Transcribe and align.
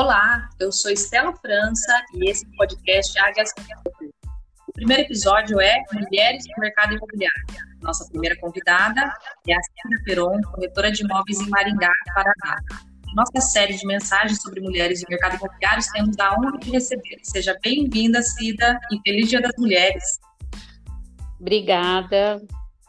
Olá, 0.00 0.48
eu 0.60 0.70
sou 0.70 0.92
Estela 0.92 1.34
França 1.38 2.04
e 2.14 2.30
esse 2.30 2.46
podcast 2.56 3.18
é 3.18 3.20
Águias 3.20 3.52
O 4.68 4.72
primeiro 4.72 5.02
episódio 5.02 5.60
é 5.60 5.74
Mulheres 5.92 6.44
no 6.46 6.60
Mercado 6.60 6.94
Imobiliário. 6.94 7.44
Nossa 7.82 8.08
primeira 8.08 8.38
convidada 8.38 9.12
é 9.48 9.52
a 9.52 9.60
Cida 9.60 10.04
Peron, 10.04 10.40
corretora 10.52 10.92
de 10.92 11.02
imóveis 11.02 11.40
em 11.40 11.48
Maringá, 11.48 11.90
Paraná. 12.14 12.56
Nossa 13.16 13.40
série 13.40 13.74
de 13.74 13.84
mensagens 13.88 14.40
sobre 14.40 14.60
mulheres 14.60 15.02
no 15.02 15.08
mercado 15.10 15.34
imobiliário 15.34 15.82
temos 15.92 16.16
a 16.20 16.32
honra 16.32 16.58
de 16.60 16.70
receber. 16.70 17.18
Seja 17.24 17.58
bem-vinda, 17.60 18.22
Cida, 18.22 18.78
e 18.92 19.00
feliz 19.04 19.28
Dia 19.28 19.40
das 19.40 19.56
Mulheres. 19.58 20.20
Obrigada 21.40 22.40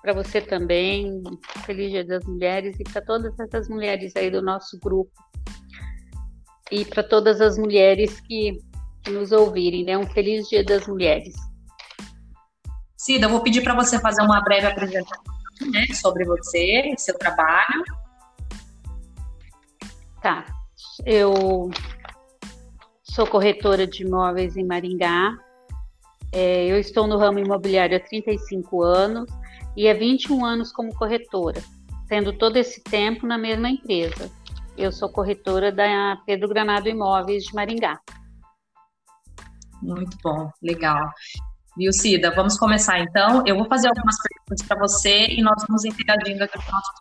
para 0.03 0.13
você 0.13 0.41
também. 0.41 1.23
Feliz 1.65 1.89
Dia 1.89 2.05
das 2.05 2.23
Mulheres 2.23 2.79
e 2.79 2.83
para 2.83 3.01
todas 3.01 3.33
essas 3.39 3.67
mulheres 3.67 4.15
aí 4.15 4.29
do 4.29 4.43
nosso 4.43 4.77
grupo 4.79 5.11
e 6.71 6.85
para 6.85 7.03
todas 7.03 7.41
as 7.41 7.57
mulheres 7.57 8.19
que, 8.21 8.59
que, 9.03 9.11
nos 9.11 9.31
ouvirem, 9.31 9.83
né? 9.83 9.97
Um 9.97 10.07
feliz 10.07 10.47
Dia 10.47 10.63
das 10.63 10.87
Mulheres. 10.87 11.35
Cida, 12.97 13.25
eu 13.25 13.29
vou 13.29 13.41
pedir 13.41 13.61
para 13.61 13.75
você 13.75 13.99
fazer 13.99 14.21
uma 14.21 14.41
breve 14.41 14.67
apresentação 14.67 15.23
né, 15.71 15.85
sobre 15.93 16.25
você, 16.25 16.93
seu 16.97 17.17
trabalho. 17.17 17.83
Tá. 20.21 20.45
Eu 21.05 21.71
sou 23.03 23.25
corretora 23.25 23.87
de 23.87 24.03
imóveis 24.03 24.57
em 24.57 24.65
Maringá. 24.65 25.37
É, 26.31 26.65
eu 26.65 26.77
estou 26.77 27.07
no 27.07 27.17
ramo 27.17 27.39
imobiliário 27.39 27.97
há 27.97 27.99
35 27.99 28.83
anos 28.83 29.29
e 29.75 29.87
há 29.89 29.93
21 29.93 30.45
anos 30.45 30.71
como 30.71 30.93
corretora, 30.95 31.61
sendo 32.07 32.33
todo 32.33 32.57
esse 32.57 32.83
tempo 32.83 33.25
na 33.25 33.37
mesma 33.37 33.69
empresa. 33.69 34.29
Eu 34.79 34.93
sou 34.93 35.09
corretora 35.09 35.73
da 35.73 36.15
Pedro 36.25 36.47
Granado 36.47 36.87
Imóveis 36.87 37.43
de 37.43 37.53
Maringá. 37.53 37.99
Muito 39.81 40.17
bom, 40.23 40.49
legal. 40.63 41.11
Viu, 41.75 41.91
Cida? 41.91 42.33
Vamos 42.33 42.57
começar 42.57 42.97
então. 42.97 43.43
Eu 43.45 43.57
vou 43.57 43.67
fazer 43.67 43.89
algumas 43.89 44.15
perguntas 44.21 44.65
para 44.65 44.79
você 44.79 45.27
e 45.27 45.41
nós 45.41 45.65
vamos 45.67 45.83
interagindo 45.83 46.45
aqui 46.45 46.57
com 46.63 46.71
o 46.71 46.75
nosso 46.75 46.91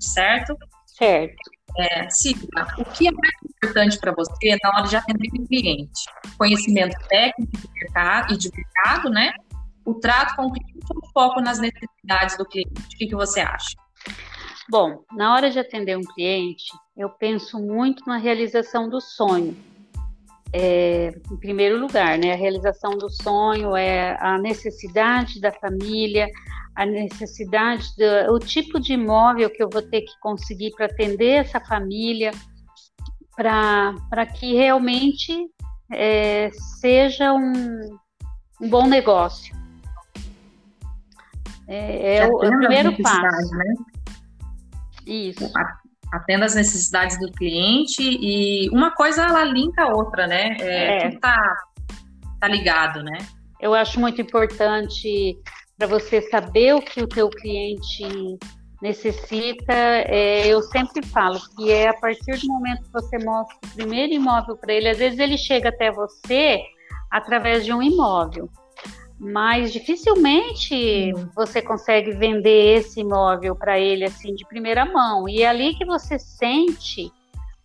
certo? 0.00 0.56
Certo. 0.86 1.36
É, 1.78 2.10
Cida, 2.10 2.66
o 2.76 2.84
que 2.84 3.06
é 3.06 3.12
mais 3.12 3.32
importante 3.44 3.96
para 4.00 4.12
você 4.12 4.58
na 4.64 4.70
hora 4.70 4.88
de 4.88 4.96
atender 4.96 5.28
o 5.28 5.46
cliente? 5.46 6.02
Conhecimento 6.36 6.96
técnico 7.08 7.56
de 7.56 7.68
mercado, 7.74 8.34
e 8.34 8.36
de 8.36 8.50
mercado, 8.52 9.08
né? 9.08 9.32
O 9.84 9.94
trato 9.94 10.34
com 10.34 10.46
o 10.46 10.52
cliente 10.52 10.84
ou 10.90 10.98
o 10.98 11.12
foco 11.12 11.40
nas 11.40 11.60
necessidades 11.60 12.36
do 12.36 12.44
cliente? 12.44 12.72
O 12.72 12.88
que, 12.98 13.06
que 13.06 13.14
você 13.14 13.38
acha? 13.40 13.76
Bom, 14.70 15.04
na 15.12 15.34
hora 15.34 15.50
de 15.50 15.58
atender 15.58 15.98
um 15.98 16.02
cliente, 16.02 16.66
eu 17.00 17.08
penso 17.08 17.58
muito 17.58 18.06
na 18.06 18.18
realização 18.18 18.86
do 18.86 19.00
sonho. 19.00 19.56
É, 20.52 21.08
em 21.32 21.36
primeiro 21.38 21.80
lugar, 21.80 22.18
né, 22.18 22.34
a 22.34 22.36
realização 22.36 22.98
do 22.98 23.08
sonho 23.08 23.74
é 23.74 24.18
a 24.20 24.36
necessidade 24.36 25.40
da 25.40 25.50
família, 25.50 26.28
a 26.76 26.84
necessidade, 26.84 27.88
do, 27.96 28.34
o 28.34 28.38
tipo 28.38 28.78
de 28.78 28.92
imóvel 28.92 29.48
que 29.48 29.62
eu 29.62 29.70
vou 29.70 29.80
ter 29.80 30.02
que 30.02 30.12
conseguir 30.20 30.72
para 30.72 30.86
atender 30.86 31.46
essa 31.46 31.58
família, 31.58 32.32
para 33.34 34.26
que 34.26 34.52
realmente 34.52 35.48
é, 35.90 36.50
seja 36.80 37.32
um, 37.32 37.98
um, 38.60 38.68
bom 38.68 38.86
negócio. 38.86 39.56
É, 41.66 42.16
é 42.16 42.28
o, 42.28 42.44
é 42.44 42.48
o 42.48 42.58
primeiro 42.58 42.94
passo. 43.02 43.54
Né? 43.54 43.74
Isso. 45.06 45.50
Atenda 46.12 46.44
as 46.44 46.54
necessidades 46.54 47.18
do 47.18 47.30
cliente 47.32 48.02
e 48.02 48.68
uma 48.70 48.90
coisa 48.90 49.22
ela 49.22 49.44
linka 49.44 49.84
a 49.84 49.94
outra, 49.94 50.26
né? 50.26 50.56
É, 50.60 50.96
é. 50.96 51.08
Tudo 51.08 51.20
tá, 51.20 51.56
tá 52.40 52.48
ligado, 52.48 53.02
né? 53.02 53.18
Eu 53.60 53.74
acho 53.74 54.00
muito 54.00 54.20
importante 54.20 55.38
para 55.78 55.86
você 55.86 56.20
saber 56.22 56.74
o 56.74 56.82
que 56.82 57.02
o 57.02 57.06
teu 57.06 57.28
cliente 57.28 58.38
necessita. 58.82 59.72
É, 59.72 60.48
eu 60.48 60.62
sempre 60.62 61.06
falo 61.06 61.38
que 61.56 61.70
é 61.70 61.88
a 61.88 61.94
partir 61.94 62.38
do 62.38 62.48
momento 62.48 62.82
que 62.82 62.92
você 62.92 63.18
mostra 63.24 63.56
o 63.64 63.74
primeiro 63.74 64.12
imóvel 64.12 64.56
para 64.56 64.72
ele, 64.72 64.88
às 64.88 64.98
vezes 64.98 65.18
ele 65.18 65.38
chega 65.38 65.68
até 65.68 65.92
você 65.92 66.60
através 67.10 67.64
de 67.64 67.72
um 67.72 67.82
imóvel 67.82 68.48
mas 69.20 69.70
dificilmente 69.70 71.12
você 71.36 71.60
consegue 71.60 72.12
vender 72.12 72.78
esse 72.78 73.00
imóvel 73.00 73.54
para 73.54 73.78
ele 73.78 74.04
assim 74.04 74.34
de 74.34 74.46
primeira 74.46 74.86
mão. 74.86 75.28
E 75.28 75.42
é 75.42 75.46
ali 75.46 75.74
que 75.74 75.84
você 75.84 76.18
sente 76.18 77.12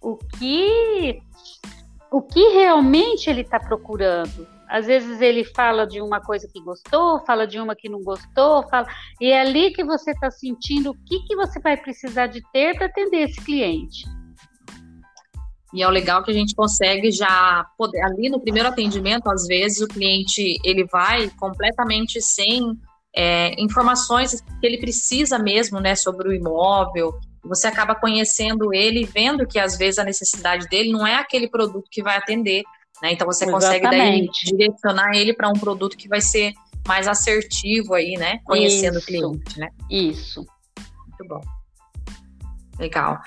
o 0.01 0.17
que 0.17 1.21
o 2.11 2.21
que 2.21 2.49
realmente 2.49 3.29
ele 3.29 3.41
está 3.41 3.57
procurando. 3.57 4.45
Às 4.67 4.85
vezes 4.87 5.21
ele 5.21 5.43
fala 5.45 5.87
de 5.87 6.01
uma 6.01 6.19
coisa 6.19 6.47
que 6.51 6.61
gostou, 6.61 7.19
fala 7.25 7.47
de 7.47 7.59
uma 7.59 7.75
que 7.75 7.87
não 7.87 8.01
gostou, 8.01 8.67
fala, 8.67 8.87
e 9.21 9.31
é 9.31 9.39
ali 9.39 9.71
que 9.71 9.83
você 9.83 10.11
está 10.11 10.29
sentindo 10.29 10.91
o 10.91 10.95
que, 11.05 11.19
que 11.21 11.35
você 11.35 11.59
vai 11.59 11.77
precisar 11.77 12.27
de 12.27 12.41
ter 12.51 12.75
para 12.75 12.87
atender 12.87 13.29
esse 13.29 13.39
cliente. 13.41 14.05
E 15.75 15.83
é 15.83 15.87
o 15.87 15.91
legal 15.91 16.23
que 16.23 16.31
a 16.31 16.33
gente 16.33 16.55
consegue 16.55 17.11
já 17.11 17.65
poder 17.77 18.01
ali 18.01 18.29
no 18.29 18.39
primeiro 18.39 18.69
atendimento, 18.69 19.29
às 19.29 19.45
vezes 19.45 19.81
o 19.81 19.87
cliente 19.87 20.57
ele 20.63 20.85
vai 20.85 21.29
completamente 21.37 22.21
sem 22.21 22.79
é, 23.13 23.61
informações 23.61 24.41
que 24.41 24.65
ele 24.65 24.77
precisa 24.77 25.37
mesmo, 25.37 25.81
né, 25.81 25.93
sobre 25.93 26.29
o 26.29 26.33
imóvel. 26.33 27.19
Você 27.43 27.67
acaba 27.67 27.93
conhecendo 27.93 28.73
ele, 28.73 29.03
vendo 29.05 29.45
que 29.45 29.59
às 29.59 29.77
vezes 29.77 29.99
a 29.99 30.05
necessidade 30.05 30.65
dele 30.69 30.93
não 30.93 31.05
é 31.05 31.15
aquele 31.15 31.49
produto 31.49 31.89
que 31.91 32.01
vai 32.01 32.15
atender, 32.17 32.63
né? 33.01 33.11
Então 33.11 33.27
você 33.27 33.45
consegue 33.45 33.87
daí 33.89 34.27
direcionar 34.29 35.13
ele 35.13 35.33
para 35.33 35.49
um 35.49 35.59
produto 35.59 35.97
que 35.97 36.07
vai 36.07 36.21
ser 36.21 36.53
mais 36.87 37.05
assertivo 37.05 37.93
aí, 37.93 38.13
né? 38.13 38.39
Conhecendo 38.45 38.97
Isso. 38.97 39.03
o 39.03 39.05
cliente, 39.05 39.59
né? 39.59 39.69
Isso. 39.91 40.45
Muito 41.07 41.27
bom. 41.27 41.41
Legal. 42.79 43.19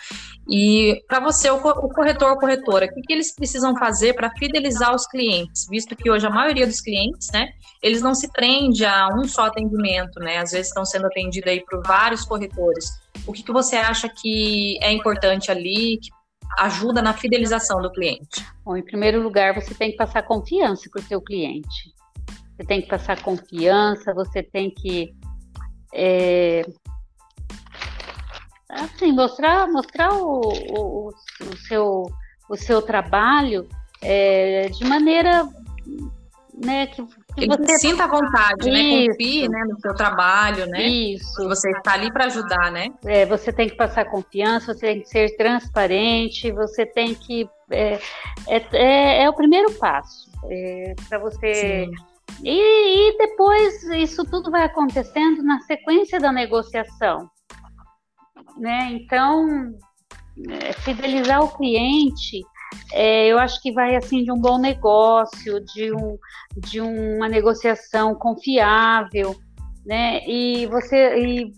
E 0.49 1.05
para 1.07 1.21
você, 1.21 1.51
o 1.51 1.59
corretor 1.61 2.31
ou 2.31 2.39
corretora, 2.39 2.87
o 2.87 2.89
que, 2.89 3.03
que 3.03 3.13
eles 3.13 3.35
precisam 3.35 3.77
fazer 3.77 4.15
para 4.15 4.31
fidelizar 4.31 4.95
os 4.95 5.07
clientes? 5.07 5.67
Visto 5.69 5.95
que 5.95 6.11
hoje 6.11 6.27
a 6.27 6.31
maioria 6.31 6.67
dos 6.67 6.81
clientes, 6.81 7.29
né, 7.31 7.51
eles 7.83 8.01
não 8.01 8.15
se 8.15 8.33
prende 8.33 8.83
a 8.87 9.09
um 9.09 9.25
só 9.29 9.47
atendimento, 9.47 10.19
né? 10.21 10.39
Às 10.39 10.53
vezes 10.53 10.69
estão 10.69 10.87
sendo 10.87 11.07
atendidos 11.07 11.51
aí 11.51 11.63
por 11.65 11.83
vários 11.87 12.25
corretores. 12.25 12.89
O 13.27 13.33
que, 13.33 13.43
que 13.43 13.53
você 13.53 13.77
acha 13.77 14.09
que 14.09 14.79
é 14.83 14.91
importante 14.91 15.51
ali, 15.51 15.99
que 15.99 16.09
ajuda 16.59 17.03
na 17.03 17.13
fidelização 17.13 17.83
do 17.83 17.93
cliente? 17.93 18.43
Bom, 18.65 18.75
em 18.75 18.83
primeiro 18.83 19.23
lugar, 19.23 19.55
você 19.55 19.75
tem 19.75 19.91
que 19.91 19.99
passar 19.99 20.23
confiança 20.23 20.89
para 20.91 21.01
o 21.01 21.05
seu 21.05 21.21
cliente. 21.21 21.93
Você 22.57 22.65
tem 22.67 22.81
que 22.81 22.89
passar 22.89 23.23
confiança, 23.23 24.15
você 24.15 24.43
tem 24.43 24.71
que 24.71 25.15
é, 25.95 26.63
assim, 28.69 29.13
mostrar, 29.13 29.69
mostrar 29.69 30.13
o, 30.15 30.41
o, 30.41 31.09
o 31.09 31.57
seu, 31.67 32.07
o 32.49 32.57
seu 32.57 32.83
trabalho 32.83 33.69
é, 34.03 34.69
de 34.69 34.85
maneira 34.85 35.49
né, 36.55 36.87
que, 36.87 37.03
que 37.37 37.47
você 37.47 37.79
sinta 37.79 38.05
à 38.05 38.07
vontade, 38.09 38.71
né? 38.71 39.07
Confie 39.07 39.49
né, 39.49 39.65
no 39.69 39.81
seu 39.81 39.95
trabalho, 39.95 40.67
né? 40.67 40.83
Isso. 40.83 41.49
Você 41.49 41.71
está 41.71 41.93
ali 41.93 42.13
para 42.13 42.25
ajudar, 42.27 42.73
né? 42.73 42.89
É, 43.05 43.25
você 43.27 43.53
tem 43.53 43.69
que 43.69 43.77
passar 43.77 44.05
confiança, 44.07 44.75
você 44.75 44.81
tem 44.81 45.01
que 45.01 45.09
ser 45.09 45.37
transparente, 45.37 46.51
você 46.51 46.85
tem 46.85 47.15
que. 47.15 47.49
É, 47.71 48.01
é, 48.49 48.67
é, 48.73 49.23
é 49.23 49.31
o 49.31 49.35
primeiro 49.35 49.73
passo 49.75 50.29
é, 50.51 50.95
para 51.09 51.19
você. 51.19 51.89
E, 52.43 52.51
e 52.51 53.19
depois 53.19 53.85
isso 53.85 54.25
tudo 54.25 54.51
vai 54.51 54.65
acontecendo 54.65 55.43
na 55.43 55.61
sequência 55.61 56.19
da 56.19 56.33
negociação 56.33 57.31
né? 58.59 58.91
Então, 58.93 59.73
é, 60.49 60.73
fidelizar 60.73 61.43
o 61.43 61.57
cliente, 61.57 62.43
é, 62.93 63.27
eu 63.27 63.39
acho 63.39 63.61
que 63.63 63.73
vai 63.73 63.97
assim 63.97 64.25
de 64.25 64.33
um 64.33 64.39
bom 64.39 64.59
negócio, 64.59 65.65
de, 65.65 65.93
um, 65.93 66.19
de 66.57 66.81
uma 66.81 67.29
negociação 67.29 68.15
confiável, 68.15 69.37
né? 69.85 70.21
E 70.27 70.67
você 70.67 71.19
e, 71.19 71.53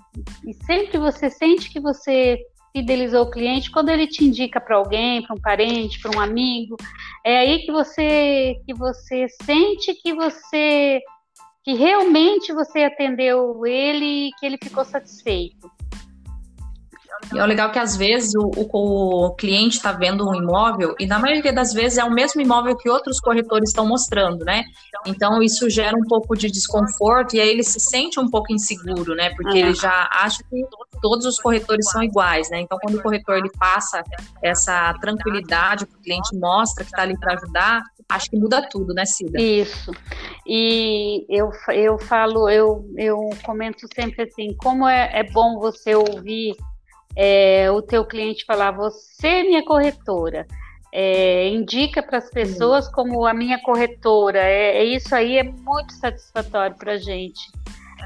e 0.47 0.55
sempre 0.65 0.99
você 0.99 1.31
sente 1.31 1.71
que 1.71 1.81
você 1.81 2.39
fidelizou 2.73 3.25
o 3.25 3.31
cliente 3.31 3.71
quando 3.71 3.89
ele 3.89 4.07
te 4.07 4.25
indica 4.25 4.61
para 4.61 4.77
alguém, 4.77 5.23
para 5.23 5.35
um 5.35 5.41
parente, 5.41 6.01
para 6.01 6.17
um 6.17 6.21
amigo, 6.21 6.77
é 7.25 7.39
aí 7.39 7.59
que 7.61 7.73
você 7.73 8.57
que 8.65 8.73
você 8.73 9.27
sente 9.43 9.95
que 9.95 10.15
você 10.15 11.01
que 11.65 11.75
realmente 11.75 12.53
você 12.53 12.85
atendeu 12.85 13.67
ele 13.67 14.29
e 14.29 14.31
que 14.39 14.47
ele 14.47 14.59
ficou 14.63 14.85
satisfeito. 14.85 15.71
E 17.33 17.39
é 17.39 17.47
legal 17.47 17.71
que 17.71 17.79
às 17.79 17.97
vezes 17.97 18.35
o, 18.35 18.51
o, 18.57 19.27
o 19.27 19.35
cliente 19.35 19.77
está 19.77 19.93
vendo 19.93 20.29
um 20.29 20.35
imóvel 20.35 20.95
e 20.99 21.07
na 21.07 21.19
maioria 21.19 21.53
das 21.53 21.73
vezes 21.73 21.99
é 21.99 22.05
o 22.05 22.11
mesmo 22.11 22.41
imóvel 22.41 22.77
que 22.77 22.89
outros 22.89 23.21
corretores 23.21 23.71
estão 23.71 23.87
mostrando, 23.87 24.45
né? 24.45 24.65
Então 25.07 25.43
isso 25.43 25.69
gera 25.71 25.97
um 25.97 26.05
pouco 26.09 26.37
de 26.37 26.51
desconforto 26.51 27.35
e 27.35 27.41
aí 27.41 27.49
ele 27.49 27.63
se 27.63 27.79
sente 27.81 28.19
um 28.19 28.29
pouco 28.29 28.53
inseguro, 28.53 29.15
né? 29.15 29.31
Porque 29.37 29.59
ele 29.59 29.75
já 29.75 30.09
acha 30.11 30.43
que 30.43 30.65
todos 31.01 31.27
os 31.27 31.39
corretores 31.39 31.89
são 31.91 32.03
iguais, 32.03 32.51
né? 32.51 32.61
Então, 32.61 32.79
quando 32.79 32.97
o 32.97 33.03
corretor 33.03 33.37
ele 33.37 33.51
passa 33.59 34.03
essa 34.43 34.95
tranquilidade, 35.01 35.85
o 35.85 36.03
cliente 36.03 36.37
mostra 36.37 36.85
que 36.85 36.91
está 36.91 37.03
ali 37.03 37.19
para 37.19 37.35
ajudar, 37.35 37.83
acho 38.09 38.31
que 38.31 38.37
muda 38.37 38.67
tudo, 38.69 38.93
né, 38.93 39.05
Cida? 39.07 39.41
Isso. 39.41 39.93
E 40.47 41.25
eu, 41.29 41.51
eu 41.73 41.99
falo, 41.99 42.49
eu, 42.49 42.85
eu 42.97 43.31
comento 43.43 43.87
sempre 43.95 44.25
assim, 44.25 44.55
como 44.57 44.87
é, 44.87 45.11
é 45.13 45.23
bom 45.23 45.59
você 45.59 45.95
ouvir 45.95 46.55
é, 47.17 47.71
o 47.71 47.83
teu 47.83 48.05
cliente 48.05 48.45
falar, 48.45 48.71
você 48.71 49.27
é 49.27 49.43
minha 49.43 49.65
corretora. 49.65 50.47
É, 50.93 51.49
indica 51.49 52.03
para 52.03 52.19
as 52.19 52.29
pessoas 52.31 52.89
como 52.89 53.25
a 53.25 53.33
minha 53.33 53.61
corretora. 53.63 54.41
É, 54.41 54.79
é, 54.79 54.85
isso 54.85 55.15
aí 55.15 55.39
é 55.39 55.45
muito 55.45 55.93
satisfatório 55.93 56.77
para 56.77 56.93
a 56.93 56.99
gente. 56.99 57.41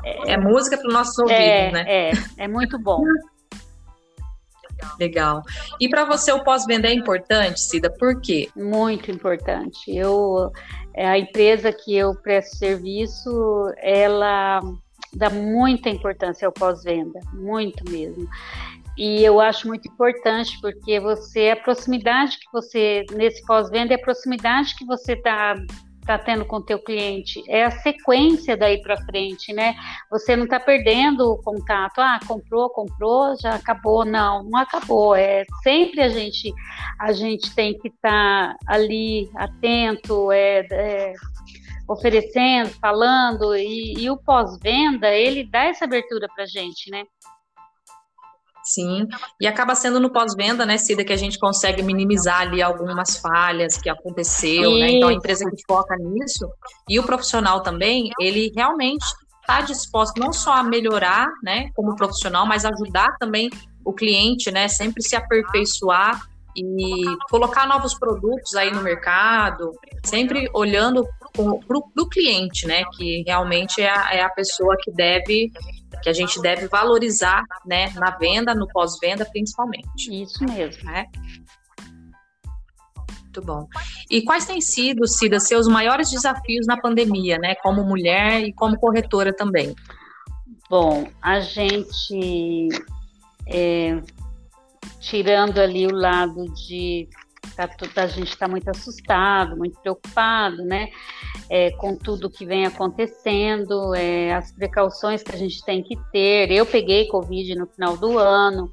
É, 0.05 0.33
é 0.33 0.37
música 0.37 0.77
para 0.77 0.89
o 0.89 0.93
nosso 0.93 1.23
ouvido, 1.23 1.39
né? 1.73 1.85
É, 1.87 2.13
é 2.39 2.49
muito 2.49 2.79
bom. 2.79 3.03
Legal. 5.01 5.43
E 5.81 5.89
para 5.89 6.05
você 6.05 6.31
o 6.33 6.43
pós-venda 6.45 6.89
é 6.89 6.93
importante, 6.93 7.61
Cida? 7.61 7.91
Por 7.91 8.21
quê? 8.21 8.51
Muito 8.55 9.11
importante. 9.11 9.91
Eu, 9.95 10.53
a 10.95 11.19
empresa 11.19 11.73
que 11.73 11.97
eu 11.97 12.15
presto 12.15 12.57
serviço, 12.57 13.73
ela 13.79 14.61
dá 15.13 15.31
muita 15.31 15.89
importância 15.89 16.47
ao 16.47 16.53
pós-venda, 16.53 17.21
muito 17.33 17.89
mesmo. 17.91 18.29
E 18.97 19.25
eu 19.25 19.41
acho 19.41 19.67
muito 19.67 19.89
importante 19.89 20.59
porque 20.61 21.01
você 21.01 21.51
a 21.51 21.57
proximidade 21.57 22.39
que 22.39 22.47
você 22.53 23.05
nesse 23.13 23.45
pós-venda 23.45 23.93
é 23.93 23.97
a 23.97 24.01
proximidade 24.01 24.77
que 24.77 24.85
você 24.85 25.15
está 25.15 25.57
tá 26.05 26.19
tendo 26.19 26.45
com 26.45 26.57
o 26.57 26.63
teu 26.63 26.79
cliente, 26.79 27.43
é 27.49 27.65
a 27.65 27.71
sequência 27.71 28.57
daí 28.57 28.81
para 28.81 29.01
frente, 29.05 29.53
né? 29.53 29.75
Você 30.11 30.37
não 30.37 30.45
está 30.45 30.61
perdendo 30.61 31.33
o 31.33 31.43
contato, 31.43 31.99
ah, 31.99 32.21
comprou, 32.27 32.69
comprou, 32.71 33.35
já 33.41 33.55
acabou, 33.55 34.05
não, 34.05 34.45
não 34.45 34.59
acabou. 34.59 35.15
É 35.15 35.45
sempre 35.63 36.03
a 36.03 36.09
gente 36.09 36.53
a 37.01 37.13
gente 37.13 37.55
tem 37.55 37.77
que 37.79 37.89
estar 37.89 38.55
tá 38.55 38.57
ali 38.67 39.31
atento, 39.35 40.31
é, 40.31 40.67
é 40.71 41.15
oferecendo, 41.89 42.71
falando 42.81 43.55
e, 43.57 43.95
e 43.99 44.11
o 44.11 44.17
pós-venda 44.17 45.11
ele 45.11 45.45
dá 45.45 45.65
essa 45.65 45.85
abertura 45.85 46.29
para 46.35 46.47
gente, 46.47 46.91
né? 46.91 47.05
Sim, 48.65 49.07
e 49.41 49.47
acaba 49.47 49.75
sendo 49.75 50.01
no 50.01 50.11
pós-venda, 50.11 50.65
né, 50.65 50.79
Cida, 50.79 51.05
que 51.05 51.13
a 51.13 51.19
gente 51.19 51.39
consegue 51.39 51.83
minimizar 51.83 52.41
ali 52.41 52.63
algumas 52.63 53.19
falhas 53.19 53.77
que 53.77 53.91
aconteceu, 53.91 54.71
né? 54.79 54.93
Então 54.93 55.11
a 55.11 55.13
empresa 55.13 55.45
que 55.51 55.63
foca 55.69 55.95
nisso 55.97 56.49
e 56.89 56.99
o 56.99 57.03
profissional 57.03 57.63
também, 57.63 58.11
ele 58.19 58.51
realmente 58.57 59.05
está 59.43 59.61
disposto 59.61 60.19
não 60.19 60.33
só 60.33 60.55
a 60.55 60.63
melhorar, 60.63 61.29
né, 61.43 61.69
como 61.75 61.95
profissional, 61.95 62.47
mas 62.47 62.65
ajudar 62.65 63.15
também 63.19 63.51
o 63.85 63.93
cliente, 63.93 64.51
né, 64.51 64.67
sempre 64.69 65.03
se 65.03 65.15
aperfeiçoar 65.15 66.27
e 66.57 67.03
colocar 67.29 67.67
novos 67.67 67.99
produtos 67.99 68.55
aí 68.55 68.73
no 68.73 68.81
mercado, 68.81 69.73
sempre 70.03 70.49
olhando 70.55 71.07
para 71.35 71.79
o 72.03 72.09
cliente, 72.09 72.67
né, 72.67 72.85
que 72.97 73.25
realmente 73.27 73.83
é 73.83 73.91
a, 73.91 74.15
é 74.15 74.23
a 74.23 74.29
pessoa 74.29 74.77
que 74.81 74.93
deve 74.93 75.51
que 76.03 76.09
a 76.09 76.13
gente 76.13 76.41
deve 76.41 76.69
valorizar, 76.69 77.43
né, 77.65 77.91
na 77.95 78.11
venda, 78.11 78.55
no 78.55 78.69
pós-venda, 78.69 79.25
principalmente. 79.25 80.11
Isso 80.11 80.45
mesmo, 80.45 80.85
né? 80.85 81.07
Muito 83.23 83.43
bom. 83.43 83.67
E 84.11 84.23
quais 84.23 84.45
têm 84.45 84.61
sido, 84.61 85.07
Cida, 85.09 85.41
seus 85.41 85.67
maiores 85.67 86.11
desafios 86.11 86.67
na 86.67 86.81
pandemia, 86.81 87.39
né, 87.39 87.55
como 87.57 87.85
mulher 87.85 88.43
e 88.43 88.53
como 88.53 88.79
corretora 88.79 89.33
também? 89.33 89.75
Bom, 90.69 91.09
a 91.23 91.41
gente, 91.41 92.69
é, 93.47 94.01
tirando 95.01 95.59
ali 95.59 95.87
o 95.87 95.95
lado 95.95 96.45
de 96.53 97.09
tá, 97.57 97.69
a 97.97 98.07
gente 98.07 98.29
está 98.29 98.49
muito 98.49 98.69
assustado, 98.71 99.57
muito 99.57 99.79
preocupado, 99.81 100.65
né? 100.65 100.89
É, 101.49 101.71
com 101.73 101.97
tudo 101.97 102.31
que 102.31 102.47
vem 102.47 102.67
acontecendo, 102.67 103.95
é, 103.95 104.35
as 104.35 104.53
precauções 104.53 105.23
que 105.23 105.35
a 105.35 105.39
gente 105.39 105.65
tem 105.65 105.83
que 105.83 105.97
ter. 106.11 106.51
Eu 106.51 106.67
peguei 106.67 107.09
Covid 107.09 107.55
no 107.57 107.67
final 107.67 107.97
do 107.97 108.19
ano, 108.19 108.69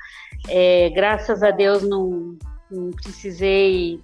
é, 0.47 0.89
graças 0.89 1.43
a 1.43 1.51
Deus 1.51 1.83
não, 1.83 2.37
não 2.69 2.91
precisei, 2.91 3.99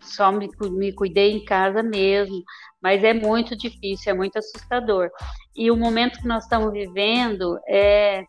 só 0.00 0.32
me, 0.32 0.48
me 0.70 0.92
cuidei 0.92 1.32
em 1.32 1.44
casa 1.44 1.82
mesmo, 1.82 2.42
mas 2.82 3.04
é 3.04 3.12
muito 3.12 3.56
difícil, 3.56 4.12
é 4.12 4.14
muito 4.14 4.38
assustador. 4.38 5.10
E 5.54 5.70
o 5.70 5.76
momento 5.76 6.20
que 6.20 6.28
nós 6.28 6.44
estamos 6.44 6.72
vivendo 6.72 7.58
é 7.68 8.24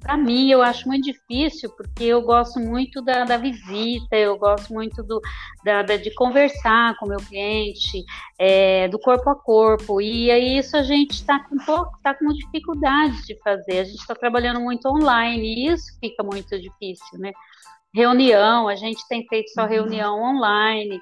para 0.00 0.16
mim, 0.16 0.50
eu 0.50 0.62
acho 0.62 0.86
muito 0.86 1.04
difícil, 1.04 1.70
porque 1.76 2.04
eu 2.04 2.22
gosto 2.22 2.58
muito 2.60 3.02
da, 3.02 3.24
da 3.24 3.36
visita, 3.36 4.16
eu 4.16 4.38
gosto 4.38 4.72
muito 4.72 5.02
do, 5.02 5.20
da, 5.64 5.82
da, 5.82 5.96
de 5.96 6.12
conversar 6.14 6.96
com 6.96 7.06
o 7.06 7.08
meu 7.08 7.18
cliente, 7.18 8.04
é, 8.38 8.88
do 8.88 8.98
corpo 8.98 9.28
a 9.30 9.34
corpo, 9.34 10.00
e 10.00 10.30
aí 10.30 10.58
isso 10.58 10.76
a 10.76 10.82
gente 10.82 11.12
está 11.12 11.40
com, 11.40 11.56
tá 12.02 12.14
com 12.14 12.32
dificuldade 12.32 13.26
de 13.26 13.36
fazer, 13.42 13.80
a 13.80 13.84
gente 13.84 14.00
está 14.00 14.14
trabalhando 14.14 14.60
muito 14.60 14.88
online, 14.88 15.42
e 15.42 15.68
isso 15.68 15.98
fica 16.00 16.22
muito 16.22 16.58
difícil, 16.60 17.18
né? 17.18 17.32
Reunião, 17.92 18.68
a 18.68 18.76
gente 18.76 19.06
tem 19.08 19.26
feito 19.26 19.50
só 19.50 19.62
uhum. 19.62 19.68
reunião 19.68 20.22
online, 20.22 21.00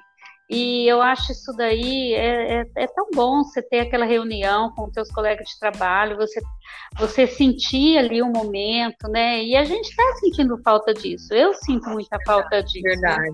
e 0.49 0.87
eu 0.87 1.01
acho 1.01 1.33
isso 1.33 1.51
daí 1.57 2.13
é, 2.13 2.61
é, 2.61 2.65
é, 2.77 2.87
tão 2.87 3.09
bom 3.13 3.43
você 3.43 3.61
ter 3.61 3.81
aquela 3.81 4.05
reunião 4.05 4.71
com 4.73 4.85
os 4.85 4.93
seus 4.93 5.11
colegas 5.11 5.45
de 5.49 5.59
trabalho, 5.59 6.15
você, 6.15 6.39
você 6.97 7.27
sentir 7.27 7.97
ali 7.97 8.21
o 8.21 8.25
um 8.25 8.31
momento, 8.31 9.07
né? 9.09 9.43
E 9.43 9.55
a 9.55 9.63
gente 9.63 9.89
está 9.89 10.03
sentindo 10.19 10.57
falta 10.63 10.93
disso. 10.93 11.33
Eu 11.33 11.53
sinto 11.53 11.89
muita 11.89 12.17
falta 12.25 12.63
disso. 12.63 12.81
Verdade. 12.83 13.29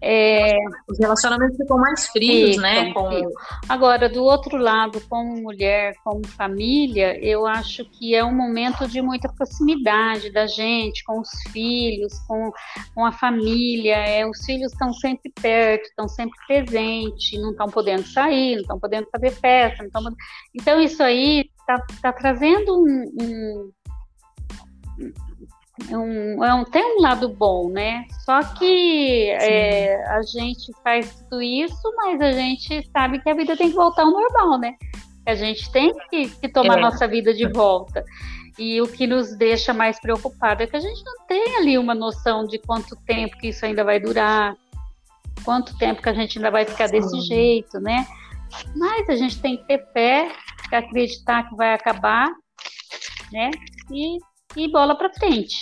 É... 0.00 0.56
Os 0.88 0.98
relacionamentos 0.98 1.56
ficam 1.56 1.78
mais 1.78 2.06
frios, 2.08 2.56
né? 2.56 2.92
Com... 2.92 3.30
Agora, 3.68 4.08
do 4.08 4.22
outro 4.22 4.56
lado, 4.56 5.00
como 5.08 5.40
mulher, 5.40 5.94
como 6.04 6.26
família, 6.26 7.18
eu 7.22 7.46
acho 7.46 7.84
que 7.84 8.14
é 8.14 8.24
um 8.24 8.34
momento 8.34 8.86
de 8.88 9.02
muita 9.02 9.28
proximidade 9.32 10.30
da 10.30 10.46
gente 10.46 11.04
com 11.04 11.20
os 11.20 11.28
filhos, 11.52 12.18
com, 12.26 12.50
com 12.94 13.04
a 13.04 13.12
família. 13.12 13.96
É, 13.96 14.26
os 14.26 14.44
filhos 14.44 14.72
estão 14.72 14.92
sempre 14.94 15.32
perto, 15.40 15.84
estão 15.84 16.08
sempre 16.08 16.38
presente, 16.46 17.38
não 17.38 17.50
estão 17.50 17.68
podendo 17.68 18.06
sair, 18.06 18.54
não 18.54 18.62
estão 18.62 18.80
podendo 18.80 19.08
fazer 19.10 19.30
festa, 19.30 19.82
não 19.82 19.86
estão... 19.86 20.16
então 20.54 20.80
isso 20.80 21.02
aí 21.02 21.50
está 21.76 22.12
tá 22.12 22.12
trazendo 22.12 22.82
um, 22.82 23.12
um, 23.20 23.72
um, 25.90 26.44
é 26.44 26.54
um, 26.54 26.64
tem 26.64 26.98
um 26.98 27.02
lado 27.02 27.28
bom, 27.28 27.68
né? 27.68 28.04
Só 28.24 28.42
que 28.42 29.30
é, 29.30 30.04
a 30.10 30.22
gente 30.22 30.72
faz 30.82 31.14
tudo 31.14 31.42
isso, 31.42 31.92
mas 31.96 32.20
a 32.20 32.32
gente 32.32 32.88
sabe 32.90 33.20
que 33.20 33.30
a 33.30 33.34
vida 33.34 33.56
tem 33.56 33.70
que 33.70 33.76
voltar 33.76 34.02
ao 34.02 34.10
normal, 34.10 34.58
né? 34.58 34.74
A 35.26 35.34
gente 35.34 35.70
tem 35.70 35.92
que, 36.10 36.28
que 36.28 36.48
tomar 36.48 36.78
é. 36.78 36.80
nossa 36.80 37.06
vida 37.06 37.32
de 37.32 37.48
volta. 37.48 38.04
E 38.58 38.80
o 38.80 38.88
que 38.88 39.06
nos 39.06 39.36
deixa 39.36 39.72
mais 39.72 39.98
preocupado 40.00 40.62
é 40.62 40.66
que 40.66 40.76
a 40.76 40.80
gente 40.80 41.02
não 41.04 41.26
tem 41.26 41.56
ali 41.56 41.78
uma 41.78 41.94
noção 41.94 42.46
de 42.46 42.58
quanto 42.58 42.96
tempo 43.06 43.36
que 43.38 43.48
isso 43.48 43.64
ainda 43.64 43.82
vai 43.82 43.98
durar, 43.98 44.54
quanto 45.44 45.76
tempo 45.78 46.02
que 46.02 46.08
a 46.08 46.14
gente 46.14 46.38
ainda 46.38 46.50
vai 46.50 46.64
ficar 46.64 46.88
desse 46.88 47.18
jeito, 47.22 47.80
né? 47.80 48.06
Mas 48.76 49.08
a 49.08 49.16
gente 49.16 49.40
tem 49.40 49.56
que 49.56 49.64
ter 49.64 49.84
fé, 49.92 50.30
acreditar 50.78 51.48
que 51.48 51.56
vai 51.56 51.74
acabar, 51.74 52.28
né? 53.32 53.50
E, 53.90 54.18
e 54.56 54.70
bola 54.70 54.96
para 54.96 55.12
frente. 55.12 55.58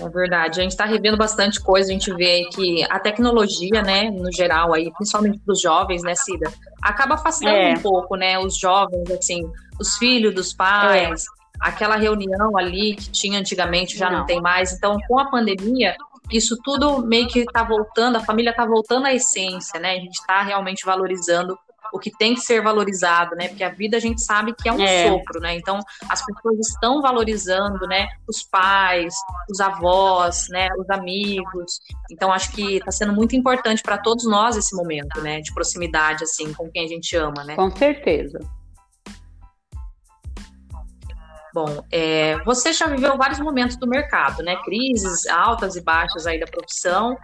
É 0.00 0.08
verdade, 0.08 0.58
a 0.58 0.62
gente 0.62 0.72
está 0.72 0.84
revendo 0.84 1.16
bastante 1.16 1.60
coisa, 1.60 1.90
a 1.90 1.92
gente 1.92 2.12
vê 2.14 2.26
aí 2.26 2.48
que 2.48 2.84
a 2.90 2.98
tecnologia, 2.98 3.80
né, 3.80 4.10
no 4.10 4.32
geral, 4.32 4.74
aí, 4.74 4.92
principalmente 4.92 5.40
dos 5.46 5.60
jovens, 5.60 6.02
né, 6.02 6.16
Cida, 6.16 6.52
acaba 6.82 7.14
afastando 7.14 7.54
é. 7.54 7.74
um 7.74 7.80
pouco, 7.80 8.16
né, 8.16 8.36
os 8.36 8.58
jovens, 8.58 9.08
assim, 9.12 9.42
os 9.78 9.96
filhos 9.96 10.34
dos 10.34 10.52
pais, 10.52 11.22
é. 11.22 11.26
aquela 11.60 11.94
reunião 11.94 12.56
ali 12.56 12.96
que 12.96 13.08
tinha 13.08 13.38
antigamente 13.38 13.96
já 13.96 14.10
não. 14.10 14.20
não 14.20 14.26
tem 14.26 14.40
mais, 14.40 14.72
então 14.72 14.96
com 15.06 15.18
a 15.18 15.30
pandemia 15.30 15.94
isso 16.32 16.56
tudo 16.62 17.06
meio 17.06 17.28
que 17.28 17.40
está 17.40 17.62
voltando, 17.62 18.16
a 18.16 18.20
família 18.20 18.50
está 18.50 18.64
voltando 18.64 19.06
à 19.06 19.12
essência, 19.12 19.78
né? 19.78 19.92
A 19.92 20.00
gente 20.00 20.14
está 20.14 20.42
realmente 20.42 20.84
valorizando 20.84 21.56
o 21.94 21.98
que 21.98 22.10
tem 22.10 22.34
que 22.34 22.40
ser 22.40 22.60
valorizado, 22.60 23.36
né? 23.36 23.48
Porque 23.48 23.62
a 23.62 23.68
vida 23.68 23.96
a 23.96 24.00
gente 24.00 24.20
sabe 24.20 24.52
que 24.52 24.68
é 24.68 24.72
um 24.72 24.82
é. 24.82 25.08
sopro, 25.08 25.40
né? 25.40 25.54
Então 25.56 25.78
as 26.08 26.26
pessoas 26.26 26.58
estão 26.58 27.00
valorizando, 27.00 27.86
né? 27.86 28.08
Os 28.28 28.42
pais, 28.42 29.14
os 29.48 29.60
avós, 29.60 30.46
né? 30.50 30.66
Os 30.76 30.90
amigos. 30.90 31.78
Então 32.10 32.32
acho 32.32 32.50
que 32.50 32.78
está 32.78 32.90
sendo 32.90 33.12
muito 33.12 33.36
importante 33.36 33.80
para 33.80 33.96
todos 33.96 34.26
nós 34.26 34.56
esse 34.56 34.74
momento, 34.74 35.20
né? 35.22 35.40
De 35.40 35.54
proximidade 35.54 36.24
assim 36.24 36.52
com 36.52 36.68
quem 36.68 36.84
a 36.84 36.88
gente 36.88 37.16
ama, 37.16 37.44
né? 37.44 37.54
Com 37.54 37.70
certeza. 37.70 38.40
Bom, 41.54 41.84
é, 41.92 42.42
você 42.42 42.72
já 42.72 42.88
viveu 42.88 43.16
vários 43.16 43.38
momentos 43.38 43.76
do 43.76 43.86
mercado, 43.86 44.42
né? 44.42 44.56
Crises 44.64 45.28
altas 45.28 45.76
e 45.76 45.80
baixas 45.80 46.26
aí 46.26 46.40
da 46.40 46.46
profissão. 46.46 47.16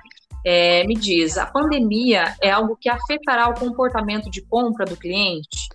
É, 0.45 0.85
me 0.85 0.95
diz, 0.95 1.37
a 1.37 1.47
pandemia 1.47 2.35
é 2.41 2.51
algo 2.51 2.77
que 2.77 2.89
afetará 2.89 3.49
o 3.49 3.55
comportamento 3.55 4.31
de 4.31 4.41
compra 4.43 4.85
do 4.85 4.97
cliente? 4.97 5.69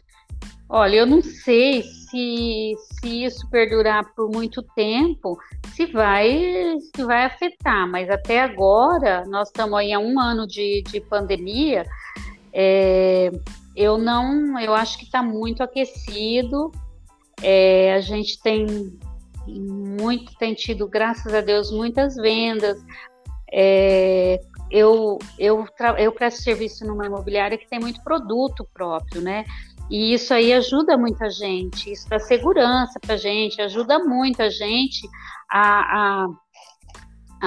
Olha, 0.67 0.95
eu 0.95 1.05
não 1.05 1.21
sei 1.21 1.83
se, 1.83 2.73
se 2.79 3.23
isso 3.23 3.47
perdurar 3.51 4.03
por 4.15 4.31
muito 4.31 4.63
tempo, 4.75 5.37
se 5.75 5.85
vai, 5.85 6.75
se 6.95 7.03
vai 7.03 7.25
afetar, 7.25 7.87
mas 7.87 8.09
até 8.09 8.41
agora, 8.41 9.23
nós 9.27 9.49
estamos 9.49 9.77
aí 9.77 9.93
há 9.93 9.99
um 9.99 10.19
ano 10.19 10.47
de, 10.47 10.81
de 10.83 10.99
pandemia, 10.99 11.85
é, 12.51 13.29
eu 13.75 13.97
não, 13.97 14.59
eu 14.59 14.73
acho 14.73 14.97
que 14.97 15.05
está 15.05 15.21
muito 15.21 15.61
aquecido, 15.61 16.71
é, 17.43 17.93
a 17.93 17.99
gente 17.99 18.41
tem 18.41 18.65
muito, 19.47 20.35
tem 20.37 20.55
tido, 20.55 20.87
graças 20.87 21.31
a 21.31 21.41
Deus, 21.41 21.71
muitas 21.71 22.15
vendas, 22.15 22.83
é, 23.51 24.39
eu, 24.69 25.19
eu, 25.37 25.65
eu 25.97 26.11
presto 26.11 26.41
serviço 26.41 26.85
numa 26.85 27.05
imobiliária 27.05 27.57
que 27.57 27.67
tem 27.67 27.79
muito 27.79 28.03
produto 28.03 28.67
próprio, 28.73 29.21
né? 29.21 29.45
E 29.89 30.13
isso 30.13 30.33
aí 30.33 30.51
ajuda 30.51 30.97
muita 30.97 31.29
gente, 31.29 31.91
isso 31.91 32.09
dá 32.09 32.19
segurança 32.19 32.99
para 32.99 33.13
a 33.13 33.17
gente, 33.17 33.61
ajuda 33.61 33.99
muito 33.99 34.41
a 34.41 34.49
gente 34.49 35.07
a, 35.51 36.23
a, 36.23 36.27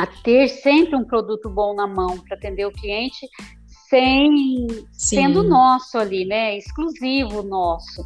a, 0.02 0.06
ter 0.22 0.48
sempre 0.48 0.94
um 0.94 1.04
produto 1.04 1.50
bom 1.50 1.74
na 1.74 1.86
mão 1.86 2.18
para 2.18 2.36
atender 2.36 2.64
o 2.64 2.72
cliente, 2.72 3.26
sem 3.88 4.68
sendo 4.92 5.42
nosso 5.42 5.98
ali, 5.98 6.24
né? 6.24 6.56
Exclusivo 6.56 7.42
nosso. 7.42 8.04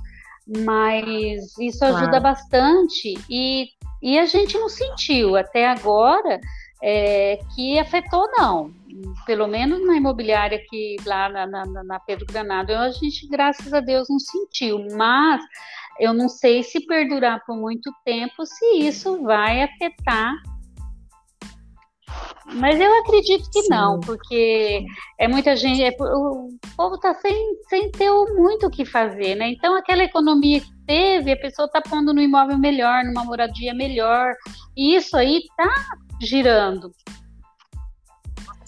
Mas 0.64 1.56
isso 1.58 1.84
ajuda 1.84 2.20
claro. 2.20 2.22
bastante 2.22 3.14
e, 3.28 3.68
e 4.00 4.18
a 4.18 4.24
gente 4.24 4.58
não 4.58 4.68
sentiu 4.68 5.36
até 5.36 5.68
agora 5.68 6.40
é, 6.82 7.38
que 7.54 7.78
afetou, 7.78 8.28
não. 8.32 8.72
Pelo 9.26 9.46
menos 9.46 9.84
na 9.86 9.96
imobiliária 9.96 10.62
que 10.68 10.96
lá 11.06 11.28
na, 11.28 11.46
na, 11.46 11.64
na, 11.66 12.00
Pedro 12.00 12.26
Granado, 12.26 12.72
a 12.72 12.90
gente, 12.90 13.28
graças 13.28 13.72
a 13.72 13.80
Deus, 13.80 14.08
não 14.08 14.18
sentiu. 14.18 14.86
Mas 14.92 15.42
eu 15.98 16.12
não 16.12 16.28
sei 16.28 16.62
se 16.62 16.84
perdurar 16.86 17.42
por 17.46 17.56
muito 17.56 17.92
tempo, 18.04 18.44
se 18.44 18.64
isso 18.78 19.22
vai 19.22 19.62
afetar. 19.62 20.34
Mas 22.54 22.78
eu 22.80 22.98
acredito 23.00 23.48
que 23.50 23.62
Sim. 23.62 23.68
não, 23.70 24.00
porque 24.00 24.84
é 25.18 25.28
muita 25.28 25.56
gente, 25.56 25.82
é, 25.82 25.90
o 25.98 26.48
povo 26.76 26.96
está 26.96 27.14
sem, 27.14 27.34
sem 27.68 27.90
ter 27.90 28.10
muito 28.34 28.66
o 28.66 28.70
que 28.70 28.84
fazer, 28.84 29.36
né? 29.36 29.48
Então 29.50 29.74
aquela 29.76 30.02
economia 30.02 30.60
que 30.60 30.72
teve, 30.86 31.32
a 31.32 31.36
pessoa 31.36 31.66
está 31.66 31.80
pondo 31.80 32.12
no 32.12 32.20
imóvel 32.20 32.58
melhor, 32.58 33.04
numa 33.04 33.24
moradia 33.24 33.72
melhor, 33.72 34.34
e 34.76 34.96
isso 34.96 35.16
aí 35.16 35.38
está 35.38 35.72
girando. 36.20 36.92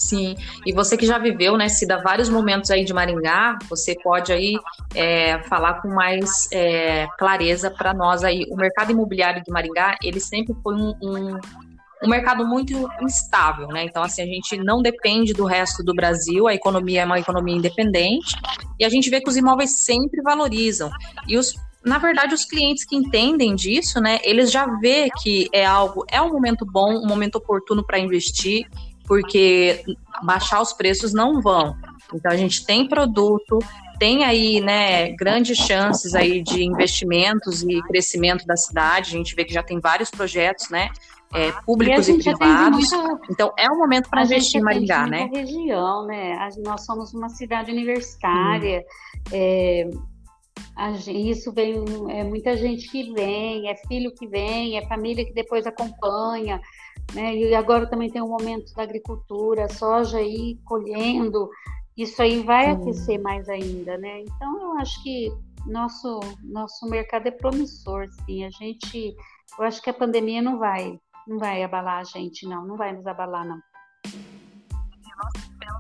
Sim, 0.05 0.37
e 0.67 0.73
você 0.73 0.99
que 0.99 1.07
já 1.07 1.17
viveu, 1.17 1.57
né, 1.57 1.67
dá 1.89 1.97
vários 1.97 2.29
momentos 2.29 2.71
aí 2.71 2.85
de 2.85 2.93
Maringá, 2.93 3.59
você 3.71 3.97
pode 4.03 4.35
aí 4.35 4.55
é, 4.95 5.43
falar 5.45 5.81
com 5.81 5.89
mais 5.89 6.47
é, 6.53 7.07
clareza 7.19 7.71
para 7.71 7.95
nós 7.95 8.23
aí. 8.23 8.45
O 8.51 8.57
mercado 8.57 8.93
imobiliário 8.93 9.43
de 9.43 9.51
Maringá, 9.51 9.97
ele 10.03 10.21
sempre 10.21 10.55
foi 10.63 10.75
um, 10.75 10.95
um, 11.03 11.39
um, 12.03 12.09
mercado 12.09 12.47
muito 12.47 12.87
instável, 13.01 13.69
né? 13.69 13.85
Então, 13.85 14.03
assim, 14.03 14.21
a 14.21 14.27
gente 14.27 14.59
não 14.59 14.83
depende 14.83 15.33
do 15.33 15.47
resto 15.47 15.83
do 15.83 15.95
Brasil, 15.95 16.47
a 16.47 16.55
economia 16.55 17.01
é 17.01 17.07
uma 17.07 17.19
economia 17.19 17.57
independente, 17.57 18.37
e 18.79 18.85
a 18.85 18.91
gente 18.91 19.09
vê 19.09 19.23
que 19.23 19.31
os 19.31 19.39
imóveis 19.39 19.83
sempre 19.85 20.21
valorizam. 20.21 20.91
E 21.27 21.39
os 21.39 21.55
na 21.83 21.99
verdade, 21.99 22.35
os 22.35 22.47
clientes 22.47 22.83
que 22.83 22.97
entendem 22.97 23.55
disso, 23.55 24.01
né, 24.01 24.19
eles 24.23 24.51
já 24.51 24.65
vê 24.79 25.11
que 25.23 25.51
é 25.53 25.67
algo, 25.67 26.03
é 26.09 26.21
um 26.21 26.33
momento 26.33 26.65
bom, 26.65 26.95
um 26.95 27.07
momento 27.07 27.37
oportuno 27.37 27.85
para 27.85 27.99
investir, 27.99 28.67
porque 29.07 29.85
baixar 30.23 30.61
os 30.61 30.73
preços 30.73 31.13
não 31.13 31.41
vão. 31.41 31.77
Então 32.13 32.31
a 32.31 32.37
gente 32.37 32.65
tem 32.65 32.89
produto, 32.89 33.59
tem 33.99 34.25
aí, 34.25 34.61
né, 34.61 35.13
grandes 35.13 35.59
chances 35.59 36.15
aí 36.15 36.43
de 36.43 36.65
investimentos 36.65 37.63
e 37.63 37.81
crescimento 37.83 38.47
da 38.47 38.57
cidade. 38.57 39.15
A 39.15 39.19
gente 39.19 39.35
vê 39.35 39.45
que 39.45 39.53
já 39.53 39.63
tem 39.63 39.81
vários 39.81 40.11
projetos, 40.11 40.69
né, 40.71 40.91
é, 41.35 41.51
públicos 41.67 42.09
e, 42.09 42.13
e 42.13 42.23
privados. 42.23 42.93
Muita, 42.93 43.21
então 43.31 43.53
é 43.59 43.69
um 43.69 43.79
momento 43.79 44.09
para 44.09 44.23
investir 44.23 44.61
em 44.61 44.65
Maringá, 44.65 45.07
né? 45.07 45.29
região, 45.33 46.07
né? 46.07 46.49
Nós 46.65 46.85
somos 46.85 47.13
uma 47.13 47.29
cidade 47.29 47.73
universitária. 47.73 48.85
Hum. 49.33 49.33
É, 49.33 49.91
isso 51.09 51.53
vem 51.53 51.85
é 52.09 52.25
muita 52.25 52.57
gente 52.57 52.89
que 52.91 53.13
vem, 53.13 53.69
é 53.69 53.77
filho 53.89 54.13
que 54.15 54.27
vem, 54.27 54.79
é 54.79 54.87
família 54.87 55.25
que 55.25 55.33
depois 55.33 55.67
acompanha, 55.67 56.61
né? 57.13 57.35
E 57.37 57.55
agora 57.55 57.89
também 57.89 58.11
tem 58.11 58.23
o 58.23 58.29
momento 58.29 58.73
da 58.75 58.83
agricultura, 58.83 59.69
soja 59.69 60.19
aí 60.19 60.59
colhendo, 60.65 61.49
isso 61.97 62.21
aí 62.23 62.43
vai 62.43 62.67
Sim. 62.67 62.71
aquecer 62.73 63.23
mais 63.23 63.49
ainda, 63.49 63.97
né? 63.99 64.21
Então 64.21 64.63
eu 64.63 64.79
acho 64.79 65.03
que 65.03 65.33
nosso 65.67 66.21
nosso 66.43 66.87
mercado 66.87 67.27
é 67.27 67.31
promissor, 67.31 68.07
sim. 68.25 68.45
A 68.45 68.51
gente, 68.51 69.15
eu 69.59 69.65
acho 69.65 69.81
que 69.81 69.91
a 69.91 69.95
pandemia 69.95 70.43
não 70.43 70.59
vai 70.59 70.99
não 71.27 71.39
vai 71.39 71.63
abalar 71.63 72.01
a 72.01 72.05
gente, 72.05 72.47
não, 72.47 72.67
não 72.67 72.77
vai 72.77 72.93
nos 72.93 73.07
abalar 73.07 73.47
não. 73.47 73.59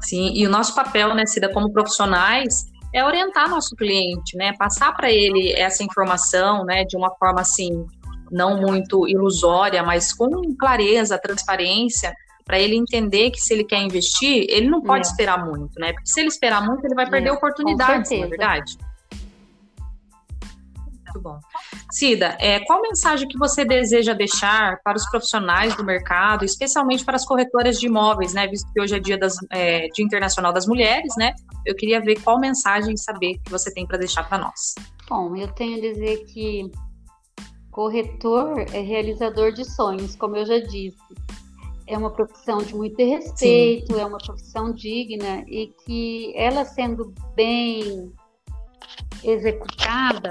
Sim, 0.00 0.32
e 0.34 0.46
o 0.46 0.50
nosso 0.50 0.74
papel, 0.74 1.14
né, 1.14 1.26
Cida, 1.26 1.52
como 1.52 1.72
profissionais, 1.72 2.66
é 2.92 3.04
orientar 3.04 3.48
nosso 3.48 3.74
cliente, 3.74 4.36
né? 4.36 4.52
Passar 4.56 4.94
para 4.94 5.10
ele 5.10 5.52
essa 5.52 5.82
informação, 5.82 6.64
né? 6.64 6.84
De 6.84 6.96
uma 6.96 7.10
forma 7.16 7.40
assim, 7.40 7.86
não 8.34 8.60
muito 8.60 9.08
ilusória, 9.08 9.82
mas 9.82 10.12
com 10.12 10.54
clareza, 10.56 11.16
transparência, 11.16 12.12
para 12.44 12.58
ele 12.58 12.76
entender 12.76 13.30
que 13.30 13.40
se 13.40 13.54
ele 13.54 13.64
quer 13.64 13.80
investir, 13.80 14.46
ele 14.50 14.68
não 14.68 14.82
pode 14.82 15.06
é. 15.06 15.10
esperar 15.10 15.46
muito, 15.46 15.78
né? 15.78 15.92
Porque 15.92 16.10
se 16.10 16.20
ele 16.20 16.28
esperar 16.28 16.64
muito, 16.66 16.84
ele 16.84 16.94
vai 16.94 17.08
perder 17.08 17.30
é, 17.30 17.32
oportunidades, 17.32 18.10
é 18.10 18.26
verdade? 18.26 18.76
Muito 21.14 21.20
bom. 21.20 21.38
Cida, 21.90 22.36
é, 22.40 22.60
qual 22.60 22.82
mensagem 22.82 23.28
que 23.28 23.38
você 23.38 23.64
deseja 23.64 24.12
deixar 24.12 24.78
para 24.82 24.96
os 24.96 25.08
profissionais 25.08 25.76
do 25.76 25.84
mercado, 25.84 26.44
especialmente 26.44 27.04
para 27.04 27.16
as 27.16 27.24
corretoras 27.24 27.78
de 27.78 27.86
imóveis, 27.86 28.34
né? 28.34 28.46
Visto 28.48 28.70
que 28.72 28.80
hoje 28.80 28.96
é 28.96 28.98
dia, 28.98 29.16
das, 29.16 29.36
é, 29.50 29.88
dia 29.88 30.04
internacional 30.04 30.52
das 30.52 30.66
mulheres, 30.66 31.14
né? 31.16 31.32
Eu 31.64 31.74
queria 31.74 32.00
ver 32.00 32.20
qual 32.20 32.38
mensagem 32.38 32.96
saber 32.96 33.38
que 33.42 33.50
você 33.50 33.72
tem 33.72 33.86
para 33.86 33.96
deixar 33.96 34.28
para 34.28 34.38
nós. 34.38 34.74
Bom, 35.08 35.36
eu 35.36 35.48
tenho 35.48 35.78
a 35.78 35.80
dizer 35.80 36.24
que 36.24 36.70
corretor 37.74 38.60
é 38.72 38.80
realizador 38.80 39.52
de 39.52 39.64
sonhos, 39.64 40.14
como 40.14 40.36
eu 40.36 40.46
já 40.46 40.58
disse. 40.60 40.96
É 41.88 41.98
uma 41.98 42.08
profissão 42.08 42.58
de 42.58 42.74
muito 42.74 42.96
respeito, 42.96 43.92
Sim. 43.92 44.00
é 44.00 44.06
uma 44.06 44.16
profissão 44.16 44.72
digna 44.72 45.44
e 45.48 45.74
que 45.84 46.32
ela 46.36 46.64
sendo 46.64 47.12
bem 47.34 48.12
executada, 49.24 50.30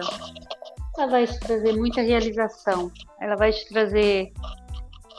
ela 0.98 1.08
vai 1.12 1.28
te 1.28 1.38
trazer 1.42 1.74
muita 1.74 2.02
realização, 2.02 2.90
ela 3.20 3.36
vai 3.36 3.52
te 3.52 3.68
trazer 3.68 4.32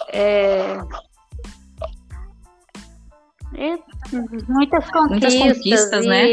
é, 0.09 0.78
é, 3.57 3.79
muitas 4.49 4.91
conquistas, 4.91 5.35
muitas 5.35 5.57
conquistas 5.57 6.07
né? 6.07 6.25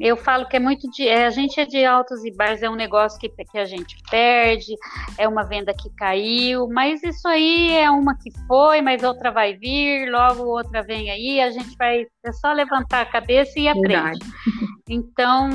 Eu 0.00 0.16
falo 0.16 0.46
que 0.46 0.56
é 0.56 0.60
muito 0.60 0.90
de. 0.90 1.06
É, 1.06 1.26
a 1.26 1.30
gente 1.30 1.60
é 1.60 1.64
de 1.64 1.84
altos 1.84 2.24
e 2.24 2.30
baixos, 2.30 2.62
é 2.62 2.70
um 2.70 2.74
negócio 2.74 3.18
que, 3.18 3.28
que 3.28 3.58
a 3.58 3.64
gente 3.64 3.96
perde, 4.10 4.74
é 5.18 5.28
uma 5.28 5.44
venda 5.44 5.72
que 5.72 5.88
caiu, 5.96 6.68
mas 6.68 7.02
isso 7.02 7.26
aí 7.28 7.72
é 7.72 7.90
uma 7.90 8.16
que 8.16 8.30
foi, 8.46 8.80
mas 8.80 9.02
outra 9.02 9.30
vai 9.30 9.54
vir, 9.54 10.10
logo 10.10 10.44
outra 10.44 10.82
vem 10.82 11.10
aí, 11.10 11.40
a 11.40 11.50
gente 11.50 11.76
vai. 11.76 12.06
É 12.24 12.32
só 12.32 12.52
levantar 12.52 13.02
a 13.02 13.06
cabeça 13.06 13.58
e 13.58 13.68
aprende. 13.68 14.20
Então, 14.86 15.48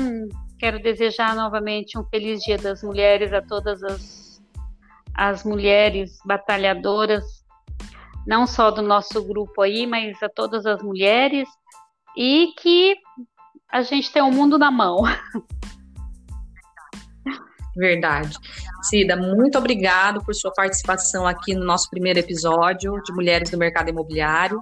Quero 0.60 0.78
desejar 0.78 1.34
novamente 1.34 1.98
um 1.98 2.04
feliz 2.04 2.42
Dia 2.42 2.58
das 2.58 2.82
Mulheres 2.82 3.32
a 3.32 3.40
todas 3.40 3.82
as, 3.82 4.42
as 5.14 5.42
mulheres 5.42 6.18
batalhadoras, 6.22 7.39
não 8.26 8.46
só 8.46 8.70
do 8.70 8.82
nosso 8.82 9.22
grupo 9.24 9.62
aí, 9.62 9.86
mas 9.86 10.22
a 10.22 10.28
todas 10.28 10.66
as 10.66 10.82
mulheres, 10.82 11.48
e 12.16 12.52
que 12.58 12.96
a 13.70 13.82
gente 13.82 14.12
tem 14.12 14.22
o 14.22 14.26
um 14.26 14.32
mundo 14.32 14.58
na 14.58 14.70
mão. 14.70 15.02
Verdade. 17.76 18.36
Cida, 18.82 19.16
muito 19.16 19.56
obrigado 19.56 20.22
por 20.24 20.34
sua 20.34 20.52
participação 20.52 21.26
aqui 21.26 21.54
no 21.54 21.64
nosso 21.64 21.88
primeiro 21.88 22.18
episódio 22.18 23.00
de 23.04 23.12
Mulheres 23.12 23.50
do 23.50 23.58
Mercado 23.58 23.90
Imobiliário. 23.90 24.60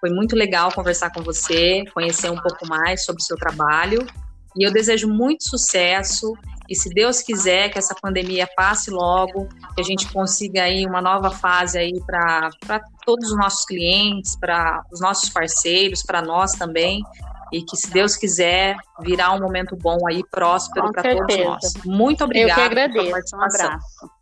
Foi 0.00 0.10
muito 0.10 0.36
legal 0.36 0.70
conversar 0.72 1.10
com 1.12 1.22
você, 1.22 1.84
conhecer 1.94 2.30
um 2.30 2.36
pouco 2.36 2.66
mais 2.66 3.04
sobre 3.04 3.22
o 3.22 3.24
seu 3.24 3.36
trabalho. 3.36 4.06
E 4.56 4.64
eu 4.64 4.72
desejo 4.72 5.08
muito 5.08 5.48
sucesso 5.48 6.34
e 6.72 6.74
se 6.74 6.88
Deus 6.88 7.20
quiser 7.20 7.68
que 7.68 7.78
essa 7.78 7.94
pandemia 7.94 8.48
passe 8.56 8.90
logo, 8.90 9.46
que 9.74 9.80
a 9.82 9.84
gente 9.84 10.10
consiga 10.10 10.62
aí 10.62 10.86
uma 10.86 11.02
nova 11.02 11.30
fase 11.30 11.76
aí 11.76 11.92
para 12.06 12.80
todos 13.04 13.30
os 13.30 13.36
nossos 13.36 13.66
clientes, 13.66 14.34
para 14.36 14.82
os 14.90 14.98
nossos 14.98 15.28
parceiros, 15.28 16.02
para 16.02 16.22
nós 16.22 16.52
também, 16.52 17.02
e 17.52 17.60
que 17.60 17.76
se 17.76 17.90
Deus 17.90 18.16
quiser 18.16 18.74
virá 19.02 19.34
um 19.34 19.38
momento 19.38 19.76
bom 19.76 19.98
aí 20.08 20.22
próspero 20.30 20.90
para 20.92 21.14
todos 21.14 21.36
nós. 21.36 21.74
Muito 21.84 22.24
obrigada. 22.24 22.52
Eu 22.52 22.54
que 22.54 22.60
agradeço. 22.62 23.36
Um 23.36 23.42
abraço. 23.42 24.21